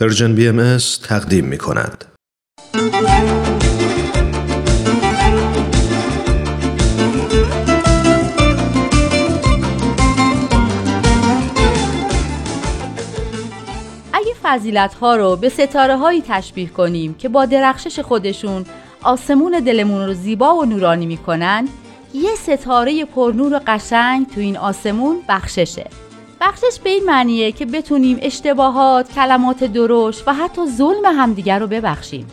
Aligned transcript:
Persian 0.00 0.34
BMS 0.34 0.76
تقدیم 1.02 1.44
می 1.44 1.58
کند. 1.58 2.04
اگه 14.12 14.34
فضیلت 14.42 14.94
ها 14.94 15.16
رو 15.16 15.36
به 15.36 15.48
ستاره 15.48 15.96
هایی 15.96 16.22
تشبیه 16.28 16.68
کنیم 16.68 17.14
که 17.14 17.28
با 17.28 17.44
درخشش 17.44 17.98
خودشون 17.98 18.66
آسمون 19.02 19.60
دلمون 19.60 20.06
رو 20.06 20.14
زیبا 20.14 20.54
و 20.54 20.64
نورانی 20.64 21.06
می‌کنن 21.06 21.68
یه 22.14 22.34
ستاره 22.34 23.04
پرنور 23.04 23.54
و 23.54 23.60
قشنگ 23.66 24.26
تو 24.34 24.40
این 24.40 24.56
آسمون 24.56 25.16
بخششه 25.28 25.86
بخشش 26.46 26.80
به 26.84 26.90
این 26.90 27.04
معنیه 27.04 27.52
که 27.52 27.66
بتونیم 27.66 28.18
اشتباهات، 28.22 29.12
کلمات 29.12 29.64
درشت 29.64 30.28
و 30.28 30.34
حتی 30.34 30.66
ظلم 30.66 31.04
همدیگر 31.04 31.58
رو 31.58 31.66
ببخشیم. 31.66 32.26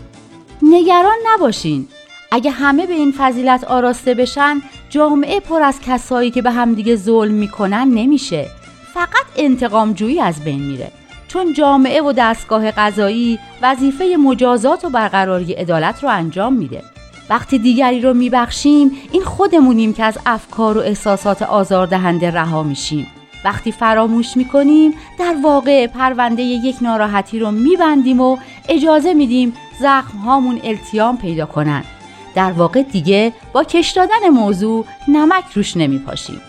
نگران 0.62 1.16
نباشین. 1.28 1.88
اگه 2.32 2.52
همه 2.52 2.86
به 2.86 2.94
این 2.94 3.14
فضیلت 3.18 3.64
آراسته 3.64 4.14
بشن، 4.14 4.62
جامعه 4.90 5.40
پر 5.40 5.62
از 5.62 5.80
کسایی 5.80 6.32
که 6.32 6.42
به 6.42 6.52
همدیگه 6.52 6.96
ظلم 6.96 7.34
می‌کنن 7.34 7.88
نمیشه. 7.94 8.48
فقط 8.94 9.26
انتقام 9.36 9.94
جویی 9.94 10.20
از 10.20 10.44
بین 10.44 10.62
میره. 10.62 10.92
چون 11.28 11.54
جامعه 11.54 12.02
و 12.02 12.14
دستگاه 12.18 12.72
قضایی 12.72 13.40
وظیفه 13.62 14.16
مجازات 14.20 14.86
و 14.86 14.90
برقراری 14.90 15.54
عدالت 15.54 16.04
رو 16.04 16.10
انجام 16.10 16.54
میده. 16.54 16.84
وقتی 17.30 17.60
دیگری 17.60 18.02
رو 18.02 18.14
میبخشیم 18.14 18.92
این 19.12 19.24
خودمونیم 19.24 19.94
که 19.94 20.04
از 20.04 20.18
افکار 20.26 20.78
و 20.78 20.82
احساسات 20.82 21.42
آزاردهنده 21.42 22.32
رها 22.32 22.64
میشیم. 22.64 23.08
وقتی 23.46 23.72
فراموش 23.72 24.38
می‌کنیم 24.38 24.94
در 25.20 25.36
واقع 25.44 25.88
پرونده 25.88 26.44
یک 26.44 26.76
ناراحتی 26.82 27.40
رو 27.40 27.52
میبندیم 27.52 28.22
و 28.22 28.38
اجازه 28.70 29.14
میدیم 29.14 29.54
زخم 29.80 30.18
هامون 30.18 30.60
التیام 30.64 31.18
پیدا 31.18 31.46
کنن. 31.46 31.84
در 32.36 32.52
واقع 32.52 32.82
دیگه 32.82 33.34
با 33.54 33.64
کش 33.64 33.90
دادن 33.92 34.30
موضوع 34.30 34.86
نمک 35.08 35.44
روش 35.54 35.78
نمیپاشیم. 35.78 36.42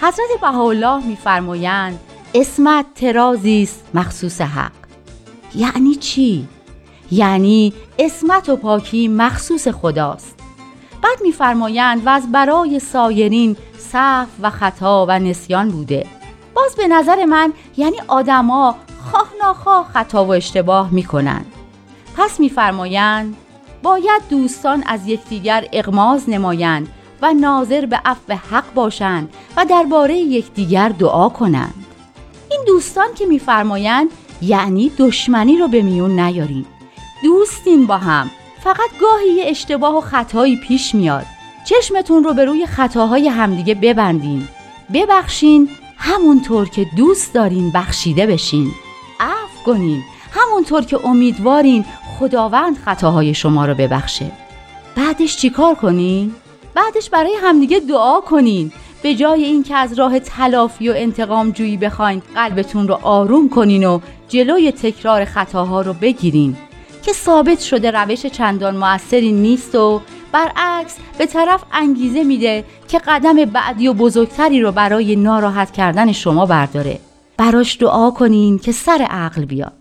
حضرت 0.00 0.40
بهاءالله 0.40 1.06
میفرمایند 1.06 1.98
اسمت 2.34 2.86
ترازی 2.94 3.62
است 3.62 3.84
مخصوص 3.94 4.40
حق. 4.40 4.72
یعنی 5.54 5.94
چی؟ 5.94 6.48
یعنی 7.10 7.72
اسمت 7.98 8.48
و 8.48 8.56
پاکی 8.56 9.08
مخصوص 9.08 9.68
خداست. 9.68 10.38
بعد 11.02 11.18
میفرمایند 11.22 12.06
و 12.06 12.08
از 12.08 12.32
برای 12.32 12.78
سایرین 12.78 13.56
صف 13.94 14.28
و 14.42 14.50
خطا 14.50 15.06
و 15.08 15.18
نسیان 15.18 15.68
بوده. 15.70 16.06
باز 16.54 16.76
به 16.76 16.88
نظر 16.88 17.24
من 17.24 17.52
یعنی 17.76 17.96
آدما 18.08 18.76
خواه 19.10 19.28
ناخواه 19.42 19.90
خطا 19.94 20.24
و 20.24 20.34
اشتباه 20.34 20.90
می‌کنند 20.90 21.52
پس 22.16 22.40
میفرمایند 22.40 23.36
باید 23.82 24.22
دوستان 24.30 24.82
از 24.86 25.06
یکدیگر 25.06 25.68
اغماز 25.72 26.28
نمایند 26.28 26.88
و 27.22 27.32
ناظر 27.32 27.86
به 27.86 28.00
عفو 28.04 28.32
حق 28.50 28.74
باشند 28.74 29.34
و 29.56 29.64
درباره 29.64 30.16
یکدیگر 30.16 30.88
دعا 30.88 31.28
کنند. 31.28 31.84
این 32.50 32.60
دوستان 32.66 33.14
که 33.14 33.26
میفرمایند 33.26 34.10
یعنی 34.42 34.92
دشمنی 34.98 35.56
رو 35.56 35.68
به 35.68 35.82
میون 35.82 36.20
نیاریم 36.20 36.66
دوستین 37.22 37.86
با 37.86 37.96
هم. 37.96 38.30
فقط 38.60 38.90
گاهی 39.00 39.42
اشتباه 39.42 39.96
و 39.96 40.00
خطایی 40.00 40.56
پیش 40.56 40.94
میاد. 40.94 41.26
چشمتون 41.64 42.24
رو 42.24 42.34
به 42.34 42.44
روی 42.44 42.66
خطاهای 42.66 43.28
همدیگه 43.28 43.74
ببندین. 43.74 44.48
ببخشین 44.94 45.68
همونطور 45.96 46.68
که 46.68 46.86
دوست 46.96 47.34
دارین 47.34 47.70
بخشیده 47.70 48.26
بشین. 48.26 48.70
عفو 49.20 49.64
کنین 49.64 50.02
همونطور 50.32 50.84
که 50.84 51.06
امیدوارین 51.06 51.84
خداوند 52.18 52.76
خطاهای 52.76 53.34
شما 53.34 53.66
رو 53.66 53.74
ببخشه. 53.74 54.30
بعدش 54.96 55.36
چیکار 55.36 55.74
کنین؟ 55.74 56.34
بعدش 56.74 57.10
برای 57.10 57.34
همدیگه 57.42 57.80
دعا 57.80 58.20
کنین. 58.20 58.72
به 59.02 59.14
جای 59.14 59.44
اینکه 59.44 59.74
از 59.74 59.92
راه 59.92 60.18
تلافی 60.18 60.88
و 60.88 60.92
انتقام 60.96 61.50
جویی 61.50 61.76
بخواین 61.76 62.22
قلبتون 62.34 62.88
رو 62.88 62.98
آروم 63.02 63.48
کنین 63.48 63.86
و 63.86 64.00
جلوی 64.28 64.72
تکرار 64.72 65.24
خطاها 65.24 65.82
رو 65.82 65.92
بگیرین. 65.92 66.56
که 67.02 67.12
ثابت 67.12 67.60
شده 67.60 67.90
روش 67.90 68.26
چندان 68.26 68.76
موثری 68.76 69.32
نیست 69.32 69.74
و 69.74 70.00
برعکس 70.34 70.96
به 71.18 71.26
طرف 71.26 71.64
انگیزه 71.72 72.24
میده 72.24 72.64
که 72.88 72.98
قدم 72.98 73.44
بعدی 73.44 73.88
و 73.88 73.92
بزرگتری 73.92 74.60
رو 74.60 74.72
برای 74.72 75.16
ناراحت 75.16 75.70
کردن 75.70 76.12
شما 76.12 76.46
برداره 76.46 76.98
براش 77.36 77.78
دعا 77.80 78.10
کنین 78.10 78.58
که 78.58 78.72
سر 78.72 79.06
عقل 79.10 79.44
بیاد 79.44 79.72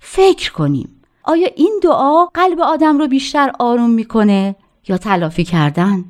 فکر 0.00 0.52
کنیم 0.52 1.02
آیا 1.24 1.48
این 1.56 1.80
دعا 1.82 2.26
قلب 2.26 2.60
آدم 2.60 2.98
رو 2.98 3.08
بیشتر 3.08 3.52
آروم 3.58 3.90
می‌کنه 3.90 4.56
یا 4.88 4.98
تلافی 4.98 5.44
کردن؟ 5.44 6.04